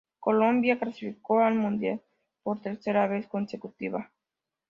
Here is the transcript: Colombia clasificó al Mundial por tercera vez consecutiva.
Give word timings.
Colombia 0.19 0.79
clasificó 0.79 1.41
al 1.41 1.53
Mundial 1.53 2.01
por 2.41 2.59
tercera 2.59 3.05
vez 3.05 3.27
consecutiva. 3.27 4.09